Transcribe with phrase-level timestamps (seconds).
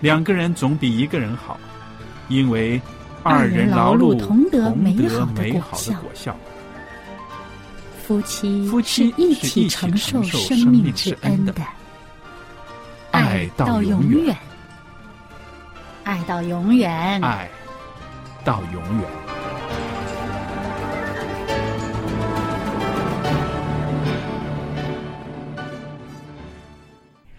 [0.00, 1.58] 两个人总比一个人好，
[2.28, 2.80] 因为
[3.24, 5.50] 二人劳碌同得美好的
[6.00, 6.36] 果效。
[8.06, 11.52] 夫妻夫妻一起承受生命之恩的，
[13.10, 14.36] 爱到永远，
[16.04, 17.50] 爱到永远，爱
[18.44, 19.06] 到永远。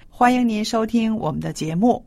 [0.10, 2.06] 欢迎您收听我们的节目，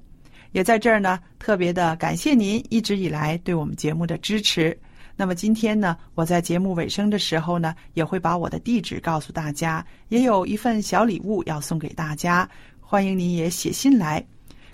[0.53, 4.78] 也在这儿呢，特别的感谢您一直以来对我们节目的支持。
[5.17, 12.48] 那么今天呢，我在节目尾声的时候呢，也会把我的地址告诉大家，也有一份小礼物要送给大家。
[12.80, 14.24] 欢迎您也写信来，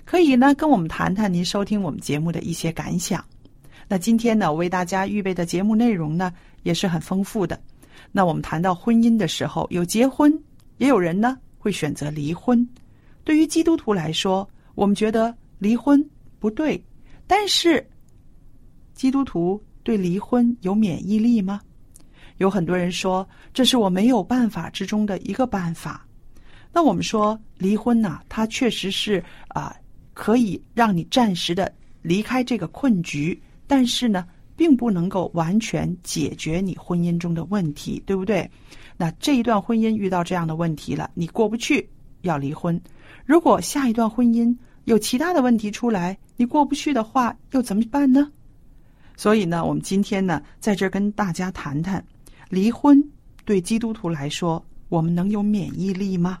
[0.05, 3.23] 可以呢跟我们谈谈您收听我们节目的一些感想。
[3.87, 6.31] 那今天呢，我为大家预备的节目内容呢
[6.63, 7.59] 也是很丰富的。
[8.11, 10.31] 那我们谈到婚姻的时候，有结婚，
[10.77, 12.67] 也有人呢会选择离婚。
[13.23, 16.03] 对于基督徒来说，我们觉得离婚
[16.39, 16.83] 不对，
[17.27, 17.87] 但是
[18.95, 19.61] 基督徒。
[19.81, 21.59] 对离婚有免疫力吗？
[22.37, 26.05] 有很多人说这是我没有办法之中的一个办法。
[26.71, 29.75] 那我们说离婚呢，它确实是啊，
[30.13, 38.47] 可以让你暂时的离开这个困局，但是呢，并不能够完全解决你婚姻中的问题，对不对？
[38.95, 41.89] 那这一段婚姻遇到这样的问题了，你过不去
[42.21, 42.79] 要离婚。
[43.25, 44.55] 如果下一段婚姻
[44.89, 48.31] 有其他的问题出来，你过不去的话，又怎么办呢？
[49.15, 52.03] 所以呢，我们今天呢，在这儿跟大家谈谈，
[52.49, 52.99] 离婚
[53.45, 56.39] 对基督徒来说，我们能有免疫力吗？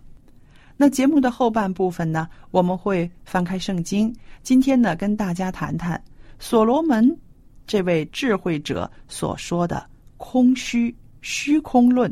[0.75, 4.11] 那节目的后半部分呢，我们会翻开圣经，
[4.41, 6.03] 今天呢，跟大家谈谈
[6.39, 7.15] 所罗门
[7.67, 9.87] 这位智慧者所说的
[10.17, 12.11] 空虚虚空论，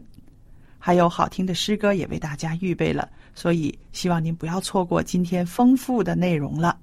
[0.77, 6.75] 还有好听的诗歌也为大家预备了，所以希望您不要错过今天丰富的内容了。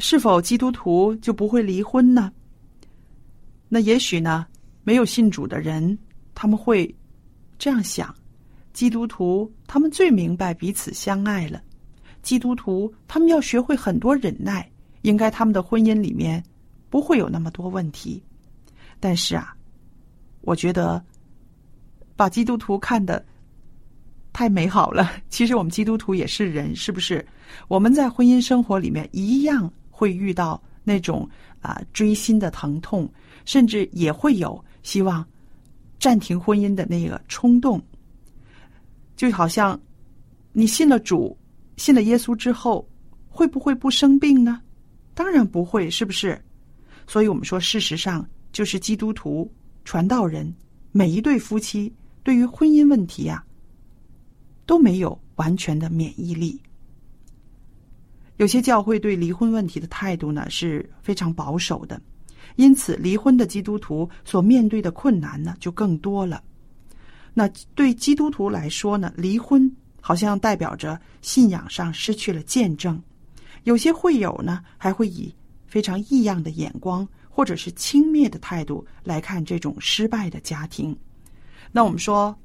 [0.00, 2.32] 是否基督徒就不会离婚呢？
[3.68, 4.44] 那也许呢，
[4.82, 5.98] 没有信主的人
[6.34, 6.92] 他们会
[7.58, 8.14] 这样想：
[8.72, 11.62] 基督徒他们最明白彼此相爱了，
[12.22, 14.70] 基督徒他们要学会很多忍耐，
[15.02, 16.42] 应该他们的婚姻里面
[16.88, 18.22] 不会有那么多问题。
[18.98, 19.54] 但是啊，
[20.40, 21.02] 我觉得
[22.16, 23.24] 把基督徒看的
[24.32, 25.12] 太美好了。
[25.28, 27.26] 其实我们基督徒也是人，是不是？
[27.68, 29.70] 我们在婚姻生活里面一样。
[30.00, 31.28] 会遇到那种
[31.60, 33.06] 啊锥心的疼痛，
[33.44, 35.26] 甚至也会有希望
[35.98, 37.82] 暂停婚姻的那个冲动。
[39.16, 39.78] 就好像
[40.52, 41.36] 你信了主，
[41.76, 42.88] 信了耶稣之后，
[43.28, 44.60] 会不会不生病呢？
[45.14, 46.40] 当然不会，是不是？
[47.06, 49.50] 所以我们说，事实上就是基督徒、
[49.84, 50.54] 传道人
[50.92, 51.92] 每一对夫妻
[52.22, 53.44] 对于婚姻问题呀，
[54.64, 56.58] 都没有完全的免疫力。
[58.38, 62.00] 有些教会对离婚问题的态度呢是非常保守的，
[62.60, 66.42] 因此离婚的基督徒所面对的困难呢就更多了。
[67.32, 73.02] 那对基督徒来说呢，离婚好像代表着信仰上失去了见证。
[73.64, 75.34] 有些会友呢，还会以
[75.66, 80.94] 非常异样的眼光，或者是轻蔑的态度来看这种失败的家庭。
[81.72, 82.38] 那我们说，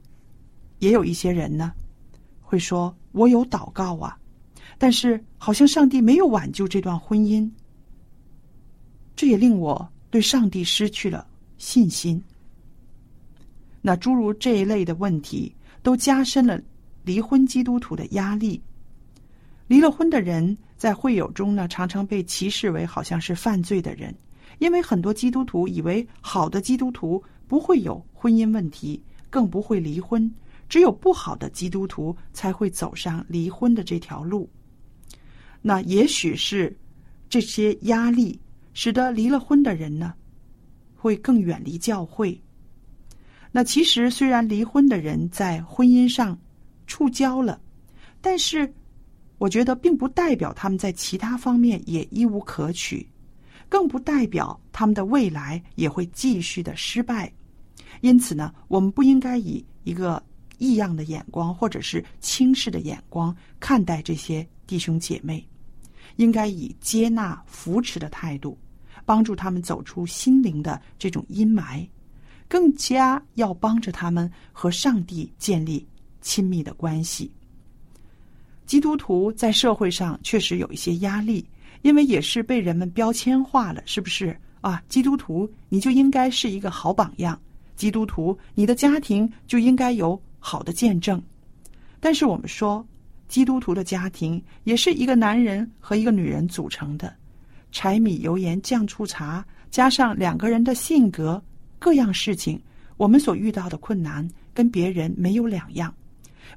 [0.79, 1.73] 也有一些人呢，
[2.39, 4.17] 会说：“我有祷告啊，
[4.77, 7.51] 但是好像上帝没有挽救这段婚姻。”
[9.13, 11.27] 这也令我对上帝失去了
[11.57, 12.23] 信心。
[13.81, 15.53] 那诸如这一类的问题，
[15.83, 16.57] 都加深了
[17.03, 18.61] 离婚基督徒的压力。
[19.67, 24.15] 离了婚的人在会友中呢，常常被歧视为好像是犯罪的人，
[24.59, 30.33] 因为很多基督徒以为好的基督徒不会有婚姻问题，更不会离婚，
[30.69, 34.49] 只有不好的基督徒才会走上离婚的这条路。
[35.61, 36.73] 那也许是
[37.27, 38.39] 这些压力。
[38.75, 40.13] 使得离了婚的人呢，
[40.95, 42.39] 会更远离教会。
[43.51, 46.37] 那其实虽然离婚的人在婚姻上
[46.85, 47.59] 触礁了，
[48.21, 48.71] 但是
[49.37, 53.07] 我觉得并不代表他们在其他方面也一无可取，
[53.69, 57.31] 更不代表他们的未来也会继续的失败。
[58.01, 60.21] 因此呢，我们不应该以一个
[60.57, 65.47] 异样的眼光或者是轻视的眼光看待这些弟兄姐妹，
[66.17, 68.57] 应该以接纳、扶持的态度。
[69.05, 71.87] 帮助他们走出心灵的这种阴霾，
[72.47, 75.85] 更加要帮着他们和上帝建立
[76.21, 77.31] 亲密的关系。
[78.65, 81.47] 基督徒在社会上确实有一些压力，
[81.83, 84.81] 因为也是被人们标签化了，是不是啊？
[84.89, 87.39] 基督徒你就应该是一个好榜样，
[87.75, 91.21] 基督徒你的家庭就应该有好的见证。
[91.99, 92.83] 但是我们说，
[93.27, 97.15] 基督徒的家庭也是一个男人和一个女人组成的。
[97.75, 101.43] 柴米油盐酱醋茶，加上两个人的性格，
[101.77, 102.57] 各样事情，
[102.95, 105.93] 我们所遇到的困难跟别人没有两样。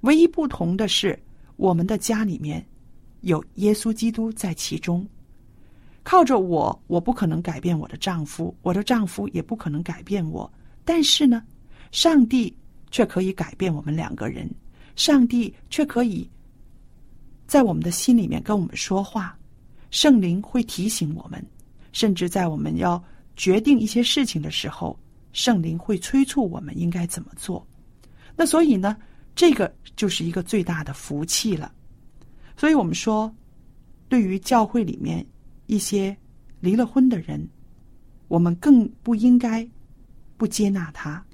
[0.03, 1.19] 唯一不同的是，
[1.56, 2.65] 我们的家里面
[3.23, 5.05] 有耶稣基督在其中。
[6.05, 10.49] 靠着我，我不可能改变我的丈夫，我的丈夫也不可能改变我。
[10.85, 11.43] 但是呢，
[11.91, 12.56] 上帝
[12.93, 14.49] 却可以改变我们两个人。
[14.94, 16.31] 上帝却可以
[17.49, 19.37] 在我们的心里面跟我们说话。
[19.90, 21.44] 圣灵会提醒我们，
[21.93, 23.02] 甚至在我们要
[23.37, 24.99] 决定一些事情的时候，
[25.32, 27.67] 圣灵会催促我们应该怎么做。
[28.37, 28.96] 那所以呢，
[29.35, 31.73] 这个就是一个最大的福气了。
[32.56, 33.35] 所以我们说，
[34.08, 35.25] 对于教会里面
[35.67, 36.17] 一些
[36.61, 37.49] 离了婚的人，
[38.29, 39.67] 我们更不应该
[40.37, 41.25] 不接纳他。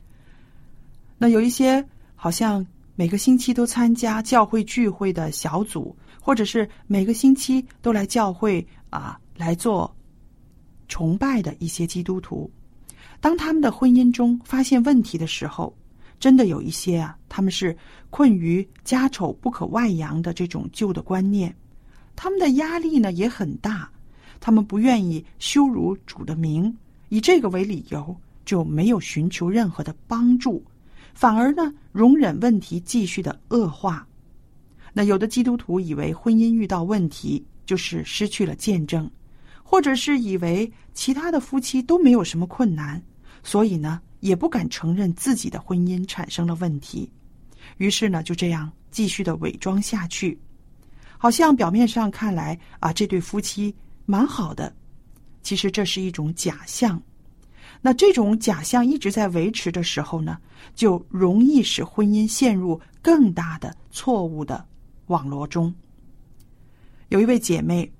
[1.19, 1.85] 那有一些
[2.15, 2.65] 好像
[2.95, 5.97] 每个星期都参加教会聚会的小组。
[6.25, 9.95] 或者是每个星期都来教会啊来做
[10.89, 12.51] 崇拜的一些基督徒，
[13.21, 15.77] 当他们的婚姻中发现问题的时候，
[16.19, 17.77] 真的有一些啊，他们是
[18.09, 21.55] 困于家丑不可外扬的这种旧的观念，
[22.17, 23.87] 他们的压力呢也很大，
[24.41, 26.75] 他们不愿意羞辱主的名，
[27.11, 28.17] 以这个为理由
[28.47, 30.65] 就没有寻求任何的帮助，
[31.13, 34.07] 反而呢容忍问题继续的恶化。
[34.97, 39.11] 那有的基督徒以为婚姻遇到问题就是失去了见证，
[39.63, 43.03] 或者是以为其他的夫妻都没有什么困难，
[43.43, 47.11] 所以呢也不敢承认自己的婚姻产生了问题，
[47.79, 50.39] 于是呢就这样继续的伪装下去，
[51.19, 53.75] 好像表面上看来啊这对夫妻
[54.07, 54.73] 蛮好的，
[55.43, 57.03] 其实这是一种假象。
[57.83, 60.39] 那这种假象一直在维持的时候呢，
[60.75, 64.65] 就容易使婚姻陷入更大的错误的。
[65.07, 65.73] 网络中
[67.09, 67.91] 有一位姐妹，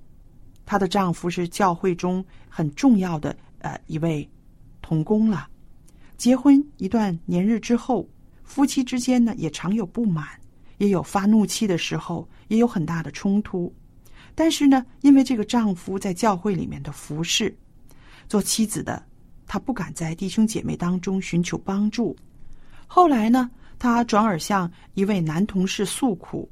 [0.65, 4.27] 她的丈夫是教会中很重要的呃一位
[4.81, 5.47] 童工了。
[6.17, 8.07] 结婚一段年日之后，
[8.43, 10.27] 夫妻之间呢也常有不满，
[10.77, 13.73] 也有发怒气的时候，也有很大的冲突。
[14.33, 17.55] 但是呢，因为这个丈夫在教会里面的服侍，
[18.27, 19.01] 做妻子的
[19.45, 22.15] 她不敢在弟兄姐妹当中寻求帮助。
[22.87, 26.49] 后来呢，她转而向一位男同事诉苦。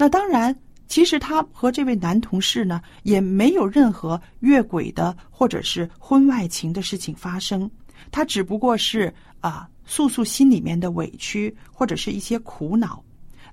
[0.00, 7.70] 那当然，其实他和这位男同事呢，也没有任何越轨的或者是婚外情的事情发生。
[8.10, 13.04] 他只不过是啊，诉诉心里面的委屈或者是一些苦恼。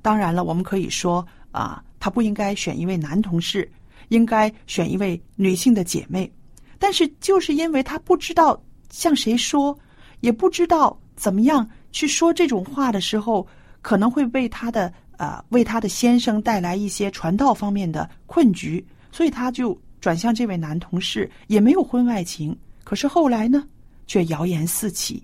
[0.02, 3.70] 当然了，我们可以说啊，他不应该选一位男同事，
[4.08, 6.32] 应该选一位女性的姐妹。
[6.80, 8.58] 但是就是因为他不知道
[8.90, 9.78] 向谁说，
[10.22, 13.46] 也不知道怎么样去说这种话的时候，
[13.82, 14.94] 可能会被他的。
[15.18, 22.58] 啊，为他的先生带来一些传道方面的困局，所以他就转向这位男同事，也没有婚外情。
[22.84, 23.68] 可是后来呢，
[24.06, 25.22] 却谣言四起，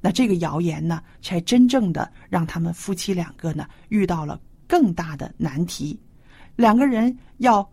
[0.00, 5.98] 那这个谣言呢，才真正的让他们夫妻两个呢遇到了更大的难题。
[6.56, 7.66] 两个人要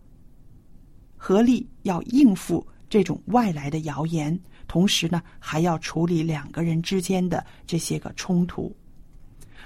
[1.18, 8.74] 合力要应付这种外来的谣言，同时呢还要处理两个人之间的这些个冲突。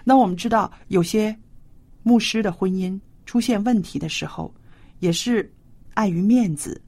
[0.03, 1.37] 那我们知道，有些
[2.03, 4.53] 牧师的婚姻出现问题的时候，
[4.99, 5.51] 也是
[5.93, 6.81] 碍于面子，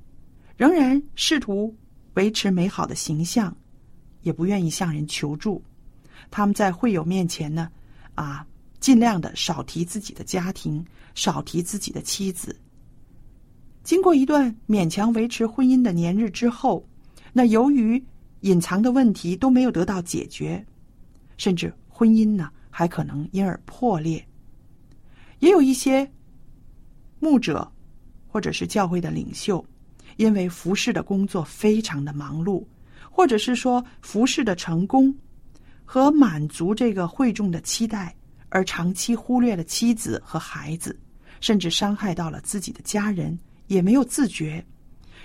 [0.57, 1.75] 仍然试图
[2.15, 3.55] 维持美好的形象，
[4.21, 5.63] 也不愿意向人求助。
[6.31, 7.69] 他们在会友面前呢，
[8.15, 8.45] 啊，
[8.79, 12.55] 尽量的少提自己的家庭，少提自己的妻子。
[13.83, 16.87] 经过一段勉强维持婚姻的年日之后，
[17.33, 18.03] 那由于
[18.41, 20.65] 隐藏的问题都没有得到解决，
[21.37, 22.49] 甚至婚姻呢？
[22.75, 24.25] 还可能因而破裂。
[25.43, 26.09] 也有一些
[27.19, 27.69] 牧者
[28.29, 29.63] 或者是教会的领袖，
[30.15, 32.65] 因为服侍的工作非常的忙碌，
[33.11, 35.13] 或者是说服侍的成功
[35.83, 38.15] 和满足这个会众的期待，
[38.47, 40.97] 而长期忽略了妻子和孩子，
[41.41, 44.65] 甚至伤害到了自己的家人，也没有自觉。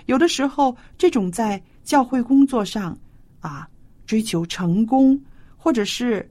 [0.05, 2.97] 有的时候，这种在教会工作上
[3.39, 3.65] 啊
[4.05, 5.17] 追求成功，
[5.55, 6.29] 或者是。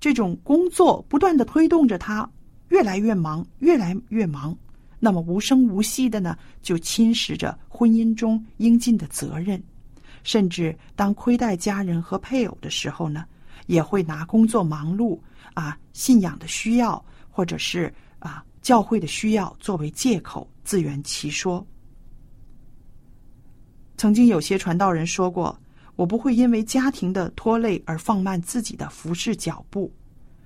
[0.00, 2.28] 这种工作不断的推动着他
[2.74, 4.56] 越来越忙，越来越忙。
[4.98, 9.62] 那么无声无息的呢，就侵蚀着婚姻中应尽的责任。
[10.24, 13.24] 甚至当亏待家人和配偶的时候呢，
[13.66, 15.16] 也会拿工作忙碌
[15.52, 17.00] 啊、信仰的需要，
[17.30, 21.64] 或者是啊教会的需要作为借口，自圆其说。
[23.96, 25.56] 曾经有些传道人说过。
[25.96, 29.92] 我不会因为家庭的拖累而放慢自己的服侍脚步，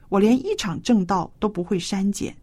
[0.09, 2.35] 我连一场正道都不会删减。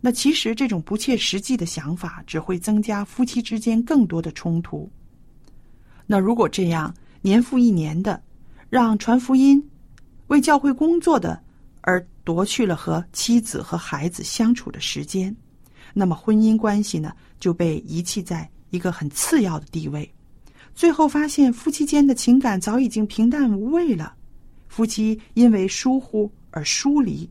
[0.00, 4.90] 那其实这种不切实际的想法只会增加夫妻之间更多的冲突。
[6.06, 8.22] 那如果这样年复一年的
[8.68, 9.66] 让传福音、
[10.26, 11.42] 为教会工作的
[11.80, 15.34] 而夺去了和妻子和孩子相处的时间，
[15.94, 20.10] 那么婚姻关系呢就被遗弃在一个很次要的地位。
[20.74, 24.14] 最后发现，夫妻间的情感早已经平淡无味了。
[24.68, 27.28] 夫妻因为疏忽而疏离，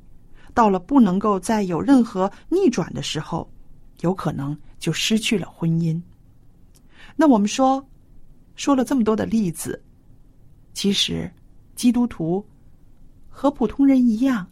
[0.53, 3.49] 到了不能够再有任何逆转的时候，
[4.01, 5.99] 有可能就失去了婚姻。
[7.15, 7.83] 那我们说，
[8.55, 9.81] 说了这么多的例子，
[10.73, 11.31] 其实
[11.73, 12.45] 基督徒
[13.29, 14.45] 和普通人一样，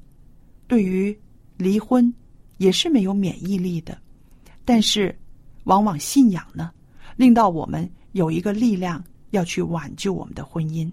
[0.68, 1.16] 对于
[1.58, 2.12] 离婚
[2.58, 3.98] 也是没有免疫力的。
[4.64, 5.14] 但是，
[5.66, 6.72] 往往信仰呢，
[7.18, 7.88] 令到我们。
[8.14, 10.92] 有一个力量要去挽救我们的婚姻，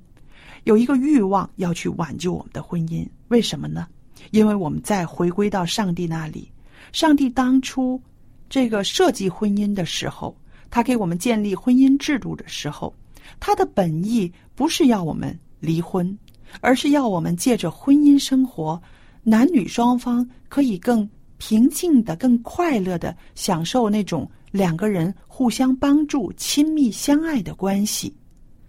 [0.65, 3.07] 有一个欲望要去挽救我们的婚姻。
[3.29, 3.87] 为什么呢？
[4.31, 6.51] 因为我们在回归到上帝那里，
[6.93, 8.01] 上帝当初
[8.49, 10.37] 这个设计婚姻的时候，
[10.71, 12.95] 他给我们建立婚姻制度的时候，
[13.41, 16.19] 他的本意不是要我们离婚，
[16.61, 18.81] 而是要我们借着婚姻生活，
[19.23, 24.31] 男女双方可以更平静的、更快乐的享受那种。
[24.51, 28.11] 两个人互相帮助、亲密相爱的关系，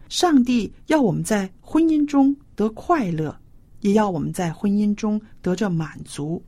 [0.10, 3.40] 上帝要我们在婚姻中得快乐，
[3.82, 6.44] 也要我们在婚姻中得着满足。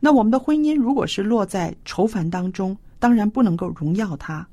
[0.00, 4.46] 那我们的婚姻如果是落在愁烦当中，当然不能够荣耀他；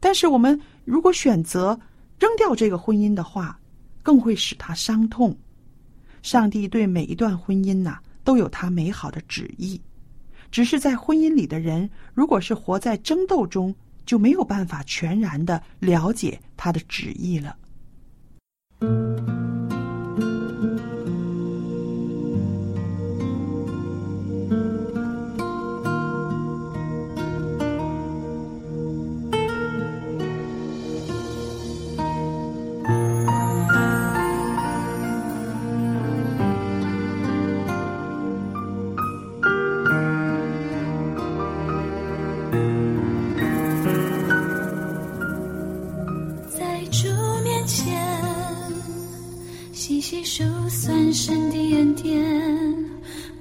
[0.00, 1.78] 但是我们如果选择
[2.18, 3.60] 扔掉这个婚姻的话，
[4.02, 5.36] 更会使他伤痛。
[6.22, 9.78] 上帝对每一段婚姻呐，都有他美好的旨意。
[10.50, 13.74] 只是在婚姻里的人，如果是活在争斗中，
[14.06, 17.54] 就没有办法全然的了解他的旨意了。
[18.82, 19.41] Thank you.
[50.34, 52.24] 就算神的恩典，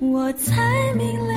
[0.02, 1.34] 我才明了，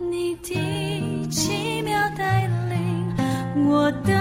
[0.00, 3.14] 你的奇妙带领，
[3.68, 4.12] 我等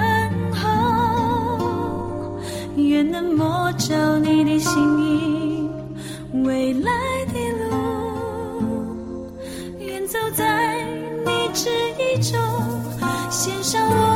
[0.54, 2.40] 候，
[2.76, 5.72] 愿能摸着你的心意，
[6.44, 6.92] 未来
[7.34, 7.34] 的
[7.68, 9.28] 路，
[9.80, 10.86] 愿走在
[11.26, 12.40] 你旨意中，
[13.32, 14.15] 献上我。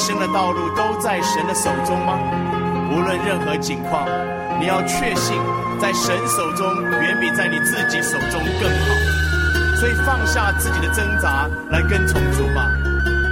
[0.00, 2.18] 生的道路都在神的手中吗？
[2.90, 4.08] 无论任何境况，
[4.58, 5.36] 你要确信，
[5.78, 6.66] 在神手中
[7.02, 8.86] 远比在你自己手中更好。
[9.76, 12.66] 所以放下自己的挣扎，来跟从主吧，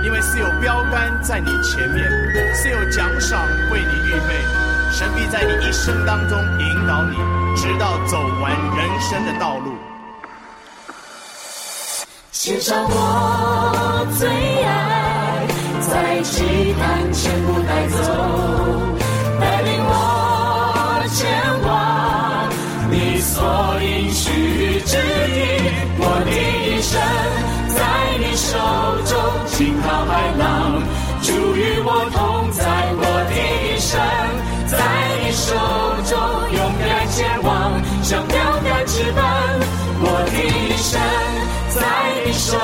[0.04, 2.04] 因为是有标杆在你前面，
[2.54, 3.40] 是有奖赏
[3.72, 4.36] 为你预备。
[4.92, 7.16] 神必在你一生当中引导你，
[7.56, 9.72] 直到走完人生的道路。
[12.30, 14.28] 献上我最
[14.64, 14.97] 爱，
[15.90, 17.96] 在祭坛全部带走，
[19.40, 19.92] 带领我
[21.14, 21.18] 前
[21.64, 21.68] 往
[22.90, 23.36] 你所
[23.82, 25.36] 应许之地。
[26.00, 27.00] 我的一生
[27.74, 27.76] 在
[28.18, 28.48] 你手
[29.04, 30.42] 中，惊涛骇浪，
[31.22, 32.62] 主与我同在。
[33.00, 33.32] 我的
[33.64, 33.90] 一生
[34.66, 34.76] 在
[35.22, 35.46] 你手
[36.04, 36.12] 中，
[36.52, 37.48] 勇敢前往，
[38.02, 39.18] 像标杆直奔。
[40.00, 41.00] 我的一生
[41.74, 41.76] 在
[42.24, 42.56] 你手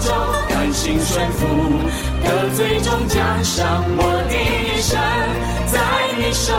[0.00, 0.10] 中，
[0.48, 1.40] 甘心顺服，
[2.54, 3.84] 最终奖赏。
[3.96, 4.98] 我的一生
[5.72, 5.78] 在
[6.18, 6.52] 你手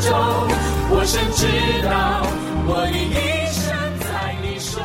[0.00, 0.10] 中，
[0.90, 1.46] 我深知
[1.82, 2.22] 道
[2.66, 3.66] 我的一生
[3.98, 4.80] 在你手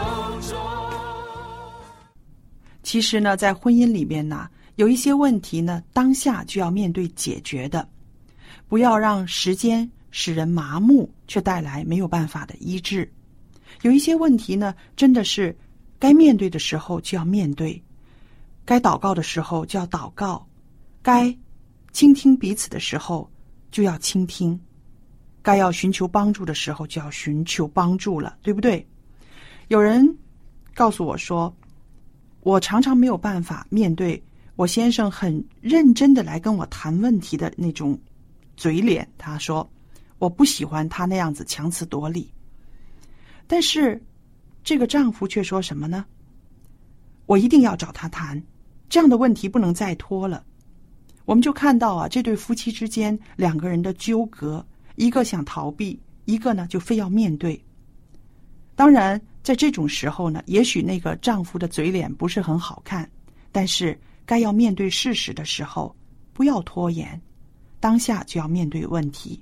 [0.49, 0.57] 中。
[2.83, 7.87] 其实呢，在婚姻里面呢，有一些问题呢，当下就要面对解决的，
[8.67, 13.11] 不要让时间使人麻木，却带来没有办法的医治。
[13.81, 15.55] 有一些问题呢，真的是
[15.99, 17.81] 该面对的时候就要面对，
[18.63, 20.45] 该祷告的时候就要祷告，
[21.05, 21.37] 该
[21.91, 23.29] 倾听彼此的时候
[23.69, 24.59] 就要倾听，
[25.43, 28.83] 该要寻求帮助的时候就要寻求帮助了，对不对？
[29.67, 30.17] 有人
[30.73, 31.55] 告诉我说，
[32.41, 34.19] 我常常没有办法面对
[34.55, 37.95] 我先生很认真的来跟我谈问题的那种
[38.57, 39.07] 嘴脸。
[39.15, 39.71] 他说，
[40.17, 42.33] 我不喜欢他那样子强词夺理。
[43.45, 44.03] 但是，
[44.63, 46.03] 这个丈夫却说什么呢？
[47.27, 48.41] 我一定要找他谈，
[48.89, 50.43] 这样的问题不能再拖了。
[51.25, 57.59] 我们就看到啊，这对夫妻之间两个人的纠葛，一个想逃避，一个呢就非要面对。
[58.75, 63.09] 当然，在这种时候呢，也许那个丈夫的嘴脸不是很好看，
[63.51, 65.95] 但是该要面对事实的时候，
[66.33, 67.19] 不要拖延，
[67.79, 69.41] 当下就要面对问题。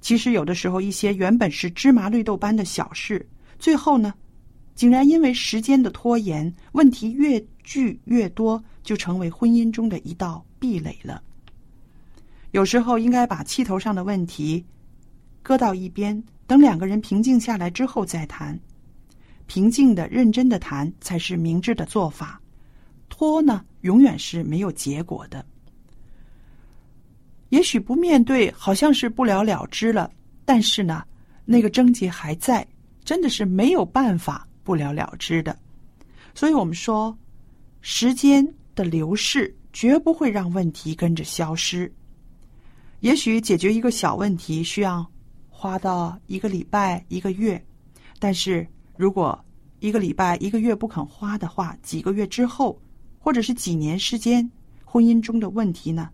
[0.00, 4.14] 其实有的时候，一些原本是芝麻绿豆般的小事，最后呢，
[4.74, 11.22] 竟然因为时间的拖延，问题越聚越多，就成为婚姻中的一道壁垒了。
[12.52, 14.64] 有时候应该把气头上的问题
[15.42, 18.58] 搁到一边，等两个人平静下来之后再谈。
[19.46, 22.40] 平静的、认真的谈才是明智的做法。
[23.08, 25.44] 拖呢，永远是没有结果的。
[27.48, 30.08] 也许不面对，好像是不了了之了，
[30.44, 31.04] 但是呢，
[31.44, 32.64] 那个症结还在，
[33.04, 35.58] 真的是没有办法不了了之的。
[36.32, 37.16] 所以我们说，
[37.80, 38.46] 时间
[38.80, 41.92] 的流逝绝不会让问题跟着消失。
[43.00, 45.06] 也许解决一个小问题需要
[45.50, 47.62] 花到一个礼拜、一个月，
[48.18, 48.66] 但是
[48.96, 49.38] 如果
[49.80, 52.80] 一个礼拜、一个月不肯花的话，几个月之后，
[53.18, 54.50] 或者是几年时间，
[54.82, 56.08] 婚姻中的问题呢？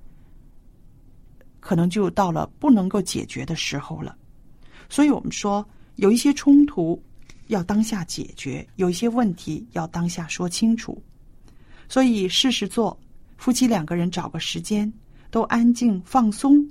[1.61, 4.17] 可能就到了不能够解决的时候了，
[4.89, 5.65] 所以我们说
[5.97, 7.01] 有一些冲突
[7.47, 11.01] 要当下解决，有一些问题要当下说清楚。
[11.88, 12.99] 所以，试试做，
[13.37, 14.92] 夫妻两个人找个时间，
[15.31, 16.66] 都安静放松，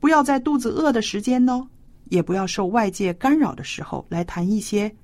[0.00, 1.66] 不要在肚子饿的时间呢，
[2.10, 4.94] 也不要受外界干扰的时候来谈一些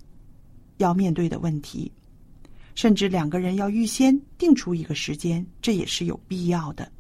[0.77, 1.91] 要面对的问题。
[2.75, 6.91] 甚至两个人要预先定出一个时间，这也是有必要的。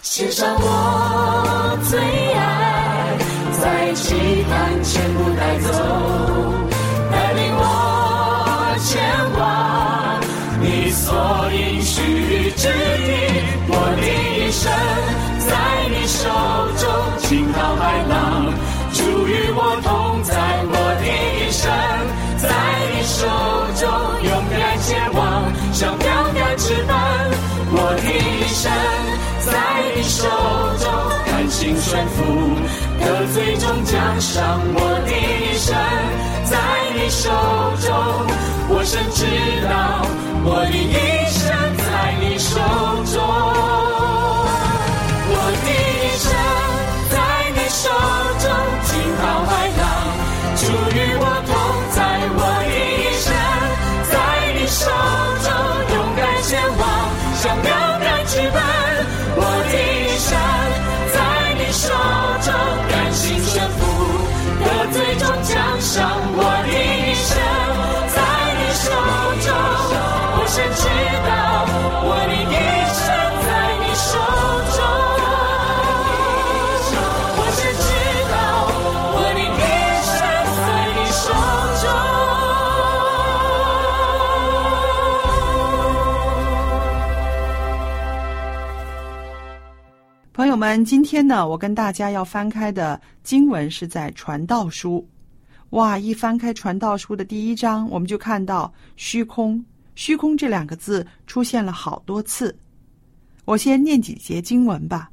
[0.00, 2.00] 献上我最
[2.32, 3.18] 爱，
[3.60, 6.33] 在祭坛全部带走，
[12.64, 12.70] 之
[13.04, 13.08] 地。
[13.68, 14.64] 我的一生
[15.44, 15.52] 在
[15.92, 16.24] 你手
[16.80, 16.82] 中，
[17.28, 18.12] 惊涛骇浪，
[18.92, 18.98] 主
[19.28, 20.32] 与我同在。
[20.66, 21.60] 我的一生
[22.40, 22.48] 在
[22.92, 23.20] 你手
[23.76, 23.84] 中，
[24.24, 26.92] 勇敢前往，像标杆直奔。
[27.76, 28.62] 我的一生
[29.44, 29.52] 在
[29.94, 30.24] 你手
[30.80, 30.88] 中，
[31.26, 32.24] 甘心顺服，
[33.00, 34.60] 得最终奖赏。
[34.74, 35.76] 我的一生
[36.48, 36.56] 在
[36.96, 37.28] 你手
[37.84, 37.92] 中，
[38.70, 39.20] 我深知
[39.68, 40.06] 道，
[40.44, 41.23] 我的一
[70.54, 71.66] 我深知道，
[72.06, 72.54] 我的一
[72.94, 73.02] 生
[73.42, 74.06] 在你手
[74.70, 74.78] 中。
[77.36, 77.90] 我深知
[78.30, 78.38] 道，
[79.16, 79.42] 我的一
[80.06, 80.14] 生
[80.54, 80.64] 在
[80.94, 81.26] 你手
[81.82, 81.90] 中
[90.32, 95.00] 朋友们，今天呢，我跟大家要翻开的经文是在《传道书》。
[95.70, 102.56] 哇，一翻开《传道书》的第一章，我们就看到“虚空”“虚空”这两个字出现了好多次。
[103.44, 105.10] 我先念几节经文吧。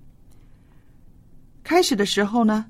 [1.64, 2.66] 开始的时候呢，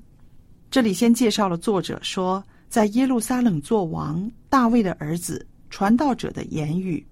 [0.70, 7.04] 这里先介绍了作者说，在耶路撒冷做王大卫的儿子传道者的言语。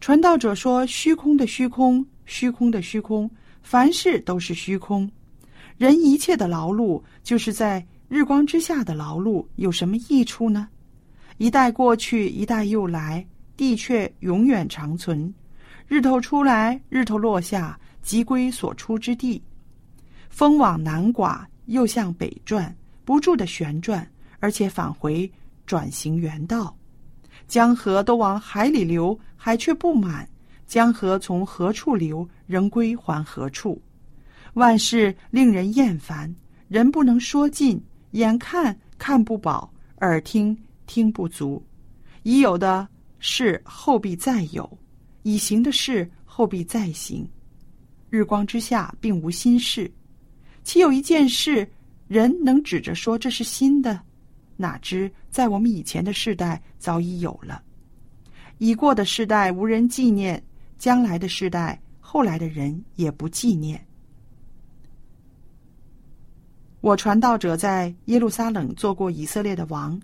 [0.00, 3.30] 传道者说：“虚空的虚空，虚空的虚空。”
[3.62, 5.08] 凡事都是虚空，
[5.76, 10.68] 人一切的劳碌，就是在日光之下的劳碌，有什么益处呢？
[11.38, 13.24] 一代过去，一代又来，
[13.56, 15.32] 地却永远长存。
[15.86, 19.42] 日头出来，日头落下，即归所出之地。
[20.30, 24.08] 风往南刮，又向北转，不住的旋转，
[24.40, 25.30] 而且返回，
[25.66, 26.74] 转行原道。
[27.46, 30.26] 江河都往海里流，海却不满。
[30.66, 33.80] 江河从何处流，仍归还何处。
[34.54, 36.34] 万事令人厌烦，
[36.68, 41.62] 人不能说尽，眼看看不饱，耳听听不足。
[42.22, 42.88] 已有的
[43.24, 44.68] 事后必再有，
[45.22, 47.24] 已行的事后必再行。
[48.10, 49.88] 日光之下并无新事，
[50.64, 51.70] 岂有一件事
[52.08, 54.00] 人能指着说这是新的？
[54.56, 57.62] 哪知在我们以前的世代早已有了，
[58.58, 60.42] 已过的世代无人纪念。
[60.78, 63.80] 将来的世代，后来的人也不纪念。
[66.80, 70.02] 我传道者在耶路撒冷做过以色列的王，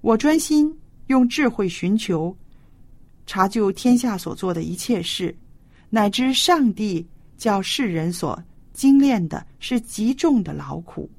[0.00, 0.72] 我专心
[1.08, 2.34] 用智慧寻求，
[3.26, 5.36] 查究天下所做的一切事，
[5.90, 8.42] 乃至上帝叫世人所
[8.72, 11.10] 精炼的是极重的劳苦。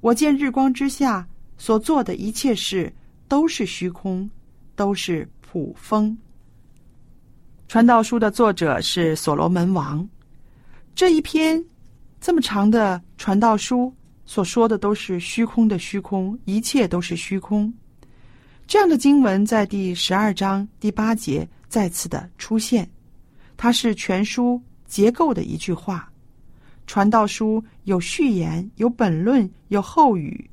[0.00, 2.90] 我见日光之下所做的一切事
[3.28, 4.30] 都是虚空，
[4.74, 6.16] 都是普风。
[7.68, 10.08] 传道书的作者是所罗门王。
[10.94, 11.62] 这一篇
[12.20, 13.92] 这么长的传道书
[14.24, 17.72] 所说的都是虚空的虚空，一切都是虚空。
[18.70, 22.88] 这样的经文在第十二章第八节再次的出现，
[23.56, 26.08] 它是全书结构的一句话。
[26.86, 30.48] 传道书有序言、有本论、有后语。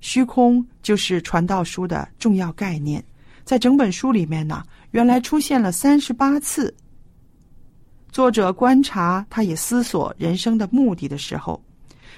[0.00, 3.00] 虚空就是传道书的重要概念，
[3.44, 4.64] 在整本书里面呢。
[4.90, 6.74] 原来出现了三十八次。
[8.10, 11.62] 作者观察，他也思索人生的目的的时候，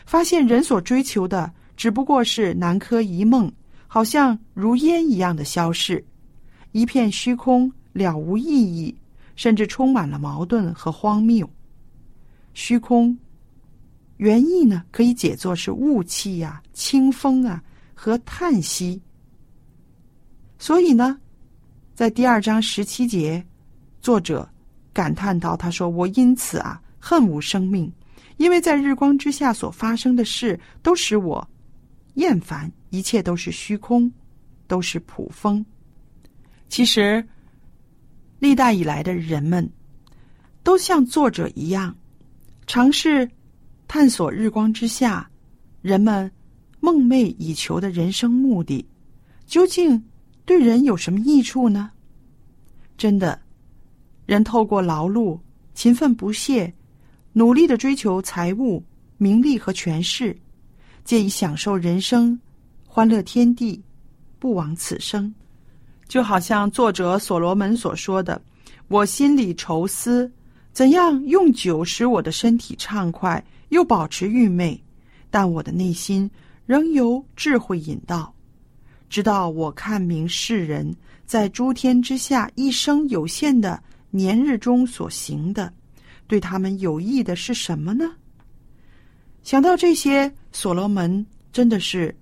[0.06, 3.52] 发现人所追求的只不过是南柯一梦，
[3.94, 6.04] 好像如烟一样的消逝，
[6.72, 8.92] 一片虚空，了无意义，
[9.36, 11.48] 甚至充满了矛盾和荒谬。
[12.54, 13.16] 虚空
[14.16, 17.62] 原意呢，可以解作是雾气呀、清风啊
[17.94, 19.00] 和叹息。
[20.58, 21.16] 所以呢。
[21.94, 23.46] 在第二章十七节，
[24.00, 24.50] 作者
[24.92, 27.88] 感叹道：“他说我因此啊恨无生命，
[28.38, 31.48] 因为在日光之下所发生的事都使我
[32.14, 34.10] 厌烦，一切都是虚空，
[34.68, 35.64] 都是普风。
[36.68, 37.26] 其实，
[38.38, 39.68] 历代以来的人们
[40.62, 41.92] 都像作者一样，
[42.68, 43.28] 尝试
[43.88, 45.28] 探索日光之下
[45.82, 46.30] 人们
[46.78, 48.86] 梦寐以求的人生目的，
[49.44, 50.00] 究竟
[50.44, 51.90] 对人有什么益处呢？
[52.96, 53.40] 真的，
[54.24, 55.36] 人透过劳碌、
[55.74, 56.72] 勤奋不懈。
[57.36, 58.80] 努力的追求财物、
[59.18, 60.36] 名利和权势，
[61.04, 62.38] 借以享受人生、
[62.96, 63.82] 欢乐天地，
[64.38, 65.34] 不枉此生。
[66.06, 68.40] 就好像作者所罗门所说的
[68.86, 70.30] ：“我心里愁思，
[70.72, 74.80] 怎样用酒使我的身体畅快，又保持愚昧，
[75.28, 76.30] 但我的内心
[76.66, 78.32] 仍由智慧引导，
[79.10, 80.94] 直到我看明世人
[81.26, 85.72] 在诸天之下一生有限的年日中所行的。”
[86.28, 88.08] 对他们有益的是什么呢？
[89.42, 92.14] 想到这些，所罗门真的是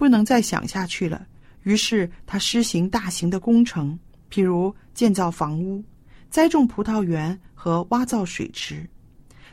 [0.00, 1.26] 不能再想下去了。
[1.64, 3.98] 于是他施行大型的工程，
[4.30, 5.84] 譬如建造房屋、
[6.30, 8.88] 栽种葡萄园和挖造水池。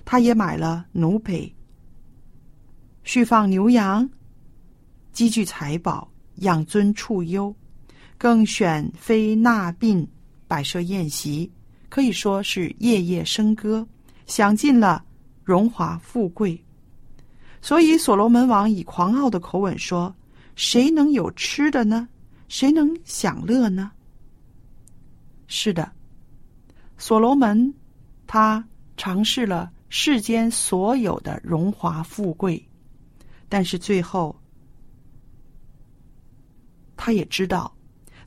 [0.05, 1.53] 他也买了奴婢，
[3.03, 4.09] 蓄放牛羊，
[5.11, 7.53] 积聚财宝，养尊处优，
[8.17, 10.07] 更选妃纳宾，
[10.47, 11.51] 摆设宴席。
[11.89, 13.85] 可以说是夜夜笙歌，
[14.27, 15.03] 享尽了
[15.43, 16.57] 荣华富贵。
[17.61, 20.15] 所以所罗门王以狂傲的口吻说
[20.57, 22.09] ：“谁能有吃的呢？
[22.49, 23.89] 谁能享乐呢？”
[25.47, 25.89] 是的，
[26.97, 27.73] 所罗门
[28.25, 28.67] 他
[28.97, 32.67] 尝试了世间所有的荣华富贵，
[33.47, 34.37] 但是最后
[36.97, 37.73] 他也知道，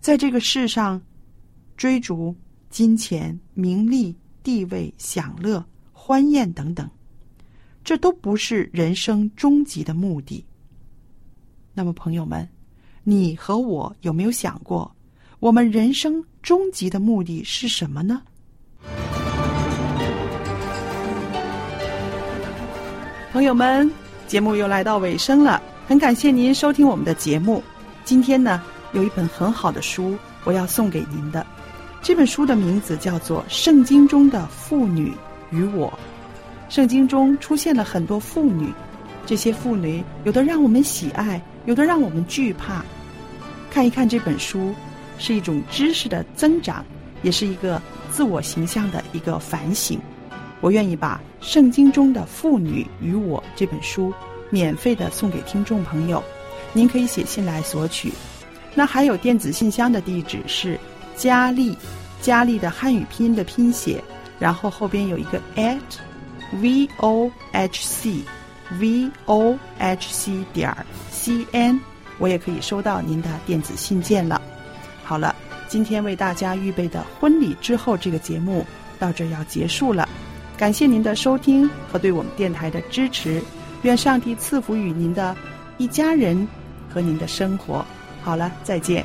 [0.01, 1.03] 在这个世上
[1.77, 2.35] 追逐。
[2.71, 6.89] 金钱、名利、地位、享乐、欢宴等等，
[7.83, 10.47] 这都不是人生终极的目的。
[11.81, 12.47] 那么，朋友们，
[13.05, 14.95] 你和我有没有想过，
[15.39, 18.21] 我们人生终极的目的是什么呢？
[23.33, 23.91] 朋友们，
[24.27, 27.63] 节目又来到尾声了，很感谢您收听我们的节目。
[28.05, 28.63] 今天呢，
[28.93, 30.15] 有一本很好的书，
[30.45, 31.47] 我要送给您的。
[32.03, 35.15] 这本书的名字叫做《圣经中的妇女
[35.51, 35.89] 与我》。
[36.71, 38.71] 圣经中出现了很多妇女，
[39.25, 42.85] 这些妇女有的让我们喜爱，有的让我们惧怕。
[43.71, 44.75] 看一看这本书，
[45.19, 46.85] 是一种知识的增长，
[47.23, 49.99] 也是一个自我形象的一个反省。
[50.61, 54.13] 我愿意把《圣经中的妇女与我》这本书
[54.51, 56.23] 免费的送给听众朋友，
[56.73, 58.13] 您可以写信来索取。
[58.75, 60.79] 那还有电子信箱的地址是。
[61.17, 61.77] 佳丽，
[62.23, 64.03] 佳丽的汉语拼音的拼写，
[64.39, 68.23] 然后后边有一个 at，v o h c
[68.79, 70.75] v o h c 点
[71.11, 71.81] c n，
[72.19, 74.41] 我也可以收到您的电子信件了。
[75.03, 75.35] 好了，
[75.69, 78.65] 今天为大家预备的婚礼之后这个节目
[78.99, 80.09] 到这要结束了，
[80.57, 83.43] 感谢您的收听和对我们电台的支持，
[83.83, 85.37] 愿上帝赐福于您的
[85.79, 86.47] 一家人
[86.89, 87.85] 和您的生活。
[88.23, 89.05] 好了，再见。